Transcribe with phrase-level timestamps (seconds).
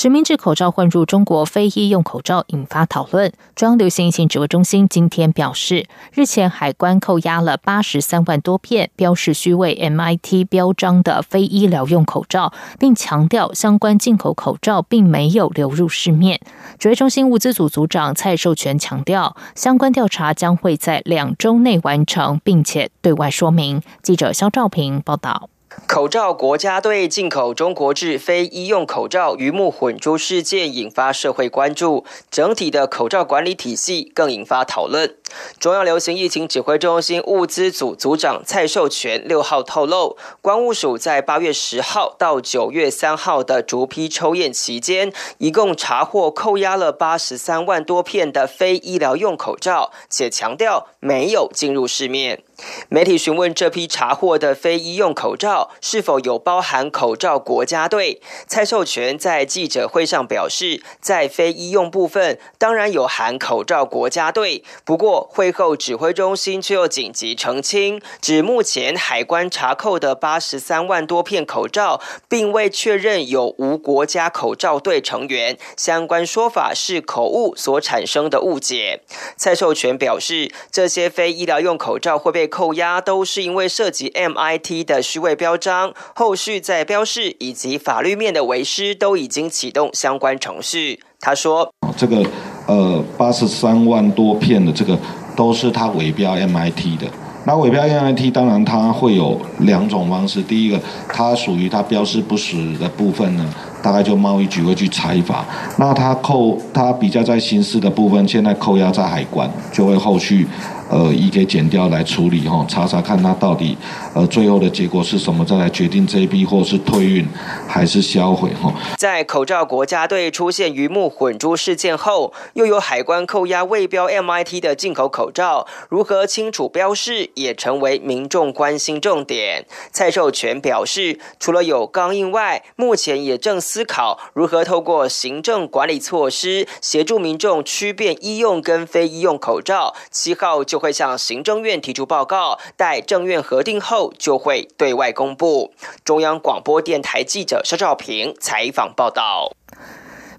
[0.00, 3.32] 实名制口罩混入中国非医用口罩，引发讨论。
[3.56, 16.40] 中央流行疫情指挥中心今天表示，日前海关扣押了八十三万多片标示虚伪 MIT 标章的非医疗用口罩，并强调相关进口口罩并没有流入市面。
[16.78, 23.82] 指挥中心物资组组长蔡寿全强调，相关调查将会在两周内完成，并且对外说明。
[24.00, 25.50] 记者肖兆平报道。
[25.86, 35.16] 口罩国家队进口中国制非医用口罩鱼目混珠事件引发社会关注，整体的口罩管理体系更引发讨论。
[35.58, 52.42] 中央流行疫情指挥中心物资组组长蔡寿全六号透露，关务署在八月十号到九月三号的逐批抽验期间，一共查获扣押了八十三万多片的非医疗用口罩，且强调没有进入市面。
[52.88, 65.28] 媒体询问这批查获的非医用口罩是否有包含口罩国家队，蔡寿全在记者会上表示，在非医用部分当然有含口罩国家队，不过。
[65.30, 79.02] 会后，指挥中心却又紧急澄清，指目前海关查扣的八十三万多片口罩，并未确认有无国家口罩队成员，相关说法是口误所产生的误解。
[79.36, 91.00] 蔡寿全表示，这些非医疗用口罩会被扣押，都是因为涉及 MIT 的虚伪标章，后续在标示以及法律面的为师都已经启动相关程序。
[91.20, 92.24] 他说：“这个。”
[92.68, 94.94] 呃，八十三万多片的这个
[95.34, 97.06] 都是他伪标 MIT 的。
[97.46, 105.42] 那伪标 MIT 当然它会有两种方式，第一个它属于它标示不实的部分呢，大概就贸易局会去裁罚。
[105.78, 110.46] 那它扣它比较在刑事的部分，现在扣押在海关，就会后续。
[110.90, 113.76] 呃，移给减掉来处理哈，查查看它到底
[114.14, 117.28] 呃最后的结果是什么，再来决定这一批货是退运
[117.68, 118.72] 还是销毁哈。
[118.96, 129.66] 在口罩国家队出现鱼目混珠事件后，又有海关扣押未标 MIT 的进口口罩，如何清楚标示也成为民众关心重点。
[129.92, 139.94] 蔡寿全表示，除了有钢印外，目前也正思考如何透过行政管理措施协助民众区辨医用跟非医用口罩。
[140.10, 140.77] 七号就。
[140.78, 145.72] 会向行政院提出报告，待政院核定后就会对外公布。
[146.04, 149.52] 中央广播电台记者肖兆平采访报道。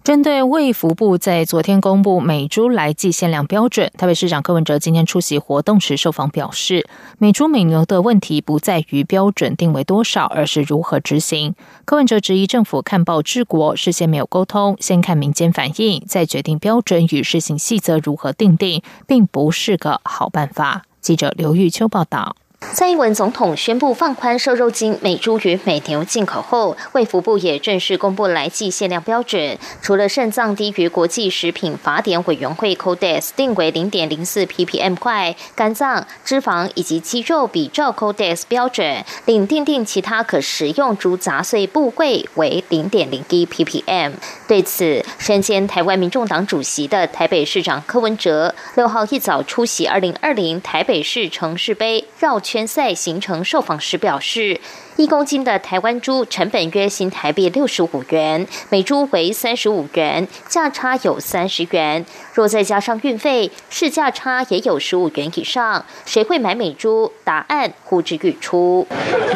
[0.09, 6.87] 针对卫福部在昨天公布美猪来季限量标准，台北市长柯文哲今天出席活动时受访表示，
[7.19, 11.53] 美猪美牛的问题不在于标准定为多少，而是如何执行。
[11.85, 20.85] 柯文哲质疑政府看报治国，事先没有沟通，先看民间反应，再决定标准与施行细则如何定定，并不是个好办法。
[20.99, 22.35] 记者刘玉秋报道。
[22.61, 29.57] 蔡英文总统宣布放宽瘦肉精美猪与美牛进口后，卫福部也正式公布来季限量标准。
[29.81, 44.11] 除了肾脏低于国际食品法典委员会 Codex 定为零点零四 ppm 外，肝脏、脂肪以及肌肉比照 Codex 标准，另定定其他可食用猪杂碎部位为零点零一 ppm。
[44.47, 52.41] 对此，身兼台湾民众党主席的台北市长柯文哲六号一早出席二零二零台北市城市杯绕。
[52.49, 54.59] 圈赛行程受访时表示，
[54.95, 62.03] 一公斤的台湾猪成本约新台币六十五元，每猪为三十五元，价差有三十元。
[62.33, 65.85] 若再加上运费，市价差也有十五元以上。
[66.07, 67.11] 谁会买美猪？
[67.23, 68.87] 答案呼之欲出。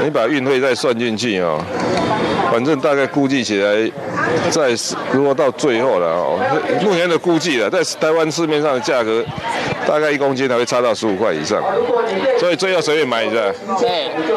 [0.03, 1.63] 你把运费再算进去啊，
[2.51, 3.91] 反正大概估计起来，
[4.49, 4.71] 在
[5.11, 6.39] 如果到最后了哦，
[6.83, 9.23] 目前的估计了，在台湾市面上的价格。
[9.87, 11.61] 大概一公斤才会差到十五块以上，
[12.39, 13.41] 所以最后随便买一下。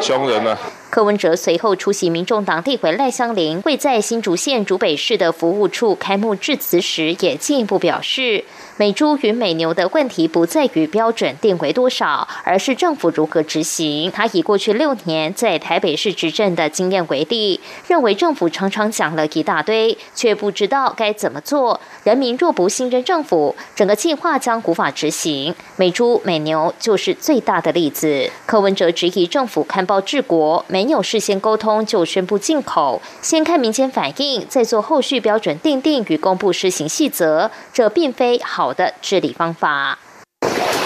[0.01, 0.57] 穷人呢？
[0.97, 8.43] 柯文哲随后出席民众党地回赖香林会在新竹县竹北市的服务处开幕致辞时，也进一步表示。
[8.77, 14.11] 美猪与美牛的问题不在于标准定为多少，而是政府如何执行。
[14.11, 21.79] 他以过去六年在台北市执政的经验为例，认为政府常常讲了一大堆，却不知道该怎么做。
[22.03, 25.53] 人民若不信任政府，整个计划将无法执行。
[25.75, 28.29] 美猪美牛就是最大的例子。
[28.45, 38.73] 柯文哲质疑政府看报治国，没有事先沟通就宣布进口，先看民间反应，再做后续标准定定与公布施行细则，这并非好。
[38.77, 39.97] 的治理方法。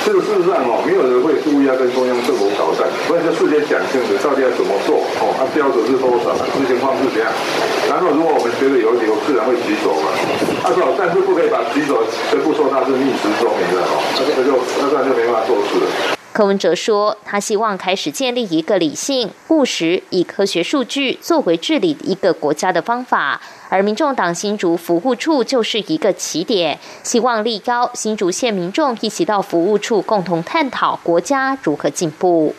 [0.05, 7.27] 这个事实上哦，没有人会故意要跟中央政府搞所以就事先讲清楚到底要怎么做哦，它标准是多少，执行方式怎样。
[7.89, 10.07] 然后如果我们觉得有理由，自然会举手嘛。
[10.63, 11.99] 他说，但是不可以把举手
[12.31, 16.15] 全部说他是逆时说明的哦，那这就那这样就没办法做事了。
[16.41, 23.39] 柯文哲说，他希望开始建立一个理性、务实、以科学数据作为治理一个国家的方法，
[23.69, 26.79] 而民众党新竹服务处就是一个起点。
[27.03, 32.55] 希望立高新竹县民众一起到服务处，共同探讨国家如何进步。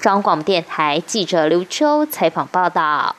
[0.00, 3.14] 中广电台记者刘秋采访报道。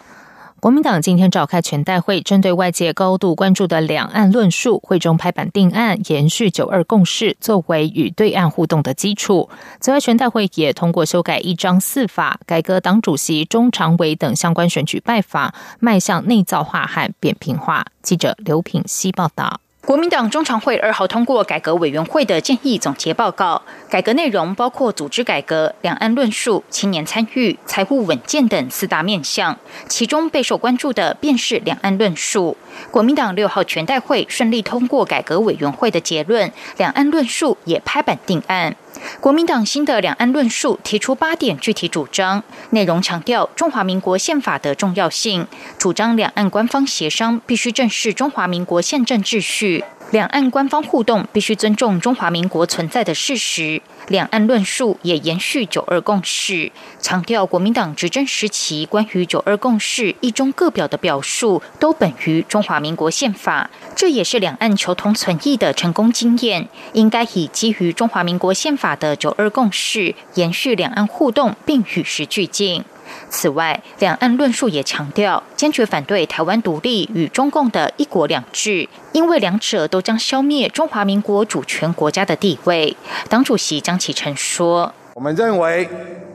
[0.61, 9.49] 国民党今天召开全代会，针对外界高度关注的两岸论述，会中拍板定案，延续九二共识，作为与对岸互动的基础。
[9.79, 17.85] 此外，全代会也通过修改一章四法，改革党主席、中常委等相关选举办法，迈向内造化和扁平化。
[18.01, 19.61] 记者刘品希报道。
[19.89, 23.59] 国民党中常会二号通过改革委员会的建议总结报告，
[23.89, 29.57] 改革内容包括组织改革、两岸论述、青年参与、财务稳健等四大面向，
[29.87, 32.55] 其中备受关注的便是两岸论述。
[32.91, 38.75] 国民党六号全代会顺利通过改革委员会的结论，两岸论述也拍板定案。
[39.19, 45.47] 国民党新的两岸论述提出八点具体主张，内容强调中华民国宪法的重要性，
[45.77, 49.83] 主张两岸官方协商必须正视中华民国宪政秩序。
[50.11, 72.83] 两岸官方互动必须尊重中华民国存在的事实，两岸论述也延续九二共识，强调国民党执政时期关于九二共识一中各表的表述都本于中华民国宪法，这也是两岸求同存异的成功经验，应该以基于中华民国宪法的九二共识延续两岸互动，并与时俱进。
[73.29, 82.95] 此外，两岸论述也强调坚决反对台湾独立与中共的一国两制，因为两者都将消灭中华民国主权国家的地位。
[83.27, 85.87] 党主席张启成说：“我们认为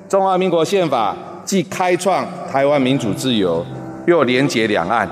[0.09, 3.65] 中华民国宪法既开创台湾民主自由，
[4.07, 5.09] 又连结两岸，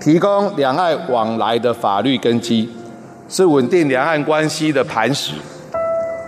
[0.00, 2.68] 提供两岸往来的法律根基，
[3.28, 5.34] 是稳定两岸关系的磐石。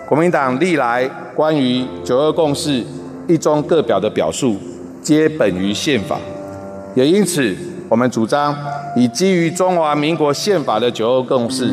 [0.08, 2.84] 国民党历来关于九二共识。”
[3.30, 4.56] 一中各表的表述
[5.00, 6.18] 皆本于宪法，
[6.96, 7.56] 也因此，
[7.88, 8.54] 我们主张
[8.96, 11.72] 以基于中华民国宪法的九二共识，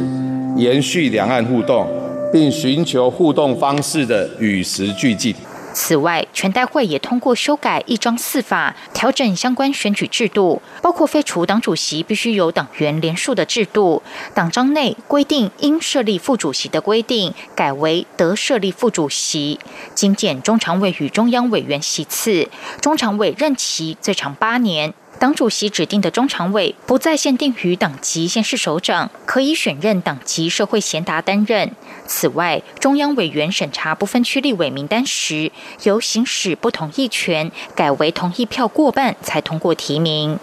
[0.56, 1.88] 延续两岸互动，
[2.32, 5.34] 并寻求互动方式的与时俱进。
[5.80, 14.02] 此外，全代会也通过修改一章四法，调整相关选举制度，包括废除党主席必须由党员联署的制度，
[14.34, 19.60] 党章内规定应设立副主席的规定改为得设立副主席，
[19.94, 22.50] 精简中常委与中央委员席次，
[22.82, 24.92] 中常委任期最长八年。
[25.20, 31.72] 党主席指定的中常委不再限定于党籍县市首长，可以选任党籍社会贤达担任。
[32.06, 35.52] 此外，中央委员审查不分区立委名单时，
[35.84, 40.40] 由行使不同意权改为同意票过半才通过提名。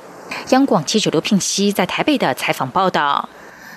[0.51, 3.29] 央广记者刘聘熙在台北的采访报道。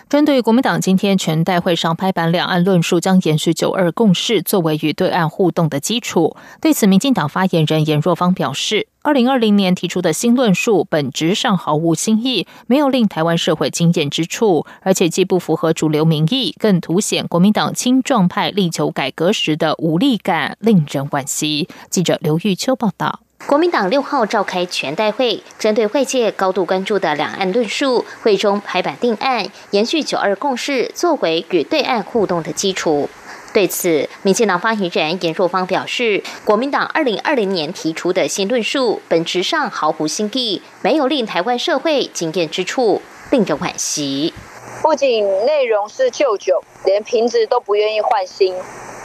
[0.09, 6.37] 针对国民党今天全代会上拍板，两岸论述将延续九二共识作为与对岸互动的基础。
[6.61, 21.67] 对此，民进党发言人严若芳表示，二零二零年提出的新论述本质上毫无新意，没有令台湾社会惊艳之处，而且既不符合主流民意，更凸显国民党青壮派力求改革时的无力感，令人惋惜。
[21.89, 23.26] 记者刘玉秋报道。
[23.45, 33.09] 国民党六号召开全代会，针对外界高度关注的两岸论述，会中拍板定案，延续九二共识，作为与对岸互动的基础。
[33.53, 43.01] 对此，民进党发言人严若芳表示，国民党二零二零年提出的新论述，本质上毫无新意，没有令台湾社会惊艳之处，
[43.31, 44.33] 令人惋惜。
[44.81, 48.53] 不仅内容是旧酒，连瓶子都不愿意换新，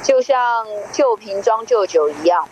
[0.03, 2.49] 就像旧瓶装旧酒一样。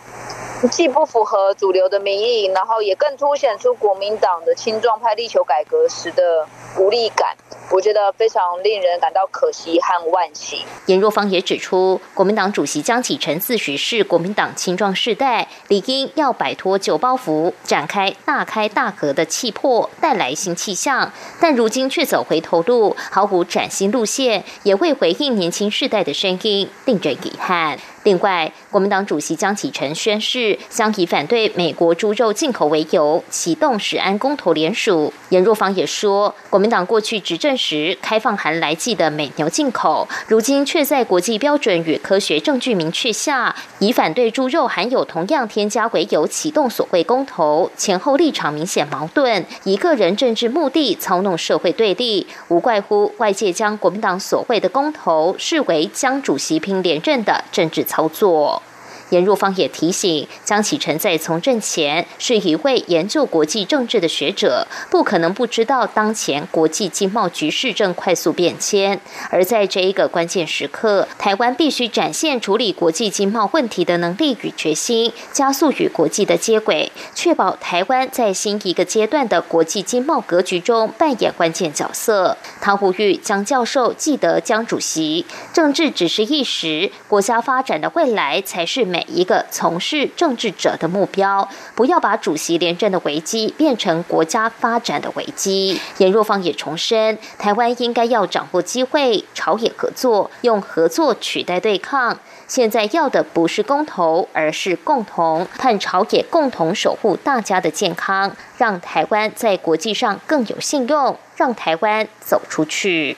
[0.69, 6.45] 既不符合主流的民意，然后也更凸显出国民党的青壮派力求改革时的
[6.77, 7.35] 无力感。
[7.71, 10.63] 我觉得非常令人感到可惜和惋惜。
[10.87, 21.11] 严若芳也指出，国民党主席江启臣自诩是国民党青壮世代，理应要摆脱旧包袱，展开大开大合的气魄，带来新气象。
[21.39, 27.79] 但如今却走回头路，毫无崭新路线，也未回应年轻世代的声音，令人遗憾。
[28.03, 35.13] 另外，国民党主席江启臣宣誓，将以反对美国猪肉进口为由，启动史安公投联署。
[35.29, 58.63] 严若芳也说，国民党过去执政时开放含来剂的美牛进口，如今却在国际标准与科学证据明确下，以反对猪肉含有同样添加为由启动所谓公投，前后立场明显矛盾，以个人政治目的操弄社会对立，无怪乎外界将国民党所谓的公投视为将主席拼连任的政治操作。
[59.11, 68.99] 严若芳也提醒，江启臣在从政前是一位研究国际政治的学者，不可能不知道当前国际经贸局势正快速变迁。
[69.29, 82.37] 而在这一个关键时刻，台湾必须展现处理国际经贸问题的能力与决心，加速与国际的接轨，确保台湾在新一个阶段的国际经贸格局中扮演关键角色。
[82.59, 95.79] 他呼吁江教授记得江主席，政治只是一时，国家发展的未来才是美一个从事政治者的目标，不要把主席连任的危机变成国家发展的危机。
[95.97, 102.17] 严若芳也重申，台湾应该要掌握机会，朝野合作，用合作取代对抗。
[102.47, 113.17] 现在要的不是公投，而是共同，盼朝野共同守护大家的健康，让台湾在国际上更有信用，让台湾走出去。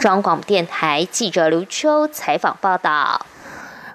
[0.00, 3.26] 中广电台记者刘秋采访报道。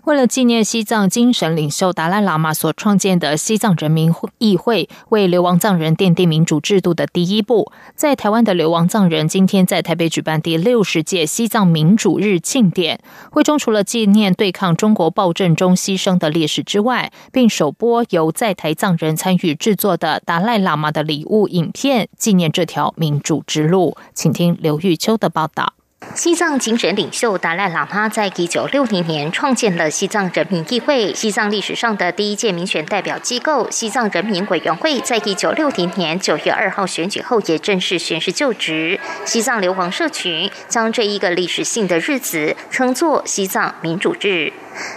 [0.07, 13.01] 为了纪念西藏精神领袖达赖喇嘛所创建的西藏人民议会，为流亡藏人奠定民主制度的第一步，在台湾的流亡藏人今天在台北举办第六十届西藏民主日庆典。
[13.31, 23.97] 会中除了纪念对抗中国暴政中牺牲的烈士之外，并首播由在台藏人参与制作的达赖喇嘛的礼物影片，纪念这条民主之路。
[24.13, 25.73] 请听刘玉秋的报道。
[26.15, 33.69] 西藏精神领袖达赖喇嘛在一九六零年创建了西藏人民议会，西藏历史上的第一届民选代表机构。
[33.69, 38.99] 西藏人民委员会在一九六零年九月二号选举后也正式宣誓就职。
[39.25, 44.51] 西藏流亡社群将这一个历史性的日子称作西藏民主日。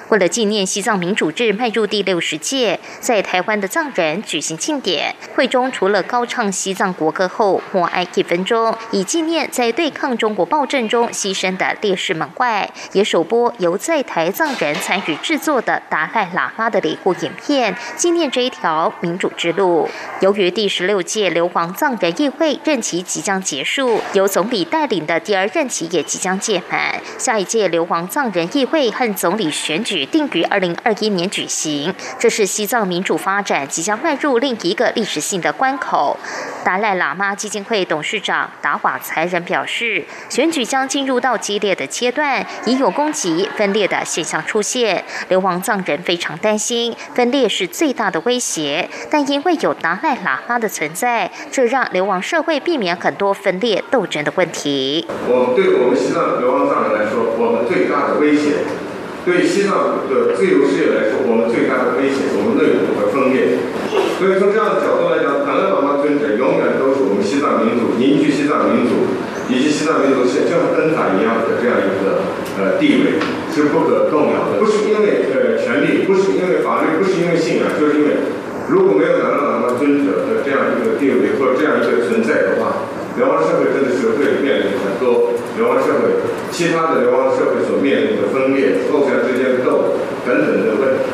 [0.09, 5.15] 为了纪念西藏民主制迈入第六十届，在台湾的藏人举行庆典。
[5.35, 19.89] 会中除了高唱西藏国歌后默哀一分钟，以纪念在对抗中国暴政中牺牲的烈士们外，也首播由在台藏人参与制作的达赖喇嘛的礼物影片，纪念这一条民主之路。
[20.21, 36.19] 由于第十六届流亡藏人议会任期即将结束，由总理带领的第二任期也即将届满，下一届流亡藏人议会和总理选举定于二零二一年举行，这是西藏民主发展即将迈入另一个历史性的关口。
[36.65, 45.05] 达赖喇嘛基金会董事长达瓦才仁表示，选举将进入到激烈的阶段，已有攻击分裂的现象出现。
[45.29, 55.07] 流亡藏人非常担心，分裂是最大的威胁，但因为有达赖喇嘛的存在，这让流亡社会避免很多分裂斗争的问题。
[55.29, 58.57] 我们对我们西藏流亡藏人来说，我们最大的威胁。
[59.25, 63.61] 对西藏的自由事业来说，我们最大的威胁，我们内部的分裂。
[64.17, 69.13] 所以从这样的角度来讲，达赖喇嘛尊者永远都是我们西藏民族凝聚西藏民族
[69.53, 72.25] 以及西藏民族像像灯塔一样的这样一个
[72.57, 73.21] 呃地位
[73.53, 74.57] 是不可动摇的。
[74.57, 78.25] 不是因为呃权力，不是因为法律，不是因为信仰，就是因为
[78.73, 82.89] 如果没有达赖喇嘛尊者的这样一个地位或这样一个存在的话。
[83.19, 86.23] 流亡社会真的是会面临很多流亡社会
[86.53, 91.11] 其他的流亡社会所面临的分裂、互相之间的斗等等的问题。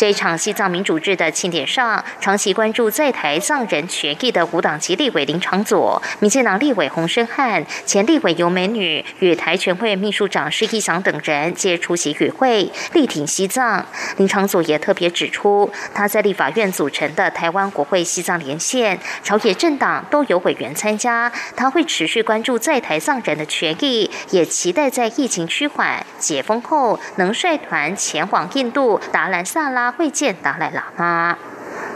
[0.00, 13.84] 这一场西藏民主日的庆典上，长期关注在台藏人权益的五党籍立委林长佐、民进党立委洪生汉、前立委尤美女与台全会秘书长施一祥等人皆出席与会，力挺西藏。
[14.16, 29.89] 林长佐也特别指出，他在立法院组成的台湾国会西藏连线，朝野政党都有委员参加，他会持续关注在台藏人的权益，也期待在疫情趋缓、解封后，能率团前往印度达兰萨拉。
[29.90, 31.36] 会见达赖喇嘛。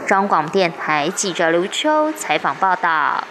[0.07, 3.23] 中广电台记者刘秋采访报道。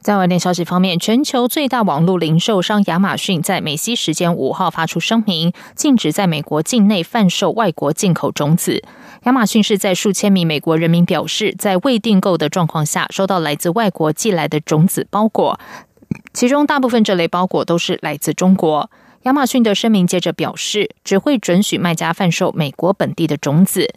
[0.00, 8.84] 在外电消息方面，全球最大网络零售商亚马逊在美西时间五号发出声明，禁止在美国境内贩售外国进口种子。
[9.24, 15.58] 亚马逊是在数千名美国人民表示，在未订购的状况下，收到来自外国寄来的种子包裹，
[16.32, 18.88] 其中大部分这类包裹都是来自中国。
[19.22, 23.92] 亚马逊的声明接着表示，只会准许卖家贩售美国本地的种子。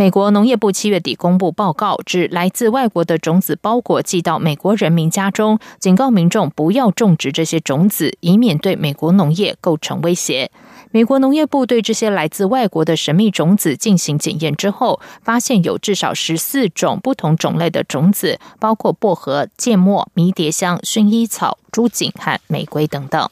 [0.00, 10.50] 美国农业部七月底公布报告，指来自外国的种子包裹寄到美国人民家中，警告民众不要种植这些种子，以免对美国农业构成威胁。
[10.90, 23.28] 美国农业部对这些来自外国的神秘种子进行检验之后，发现有至少十四种不同种类的种子，包括薄荷、芥末、迷迭香、薰衣草、朱槿和玫瑰等等。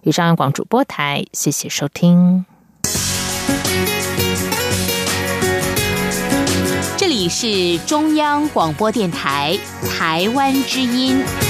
[0.00, 2.46] 以上广主播台，谢谢收听。
[7.18, 9.58] 你是中央广播电台
[9.88, 11.45] 台湾之音。